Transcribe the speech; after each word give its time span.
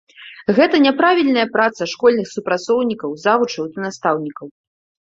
Гэта 0.59 0.79
няправільная 0.85 1.45
праца 1.57 1.83
школьных 1.93 2.27
супрацоўнікаў, 2.35 3.09
завучаў 3.29 3.63
ды 3.77 3.89
настаўнікаў. 3.89 4.47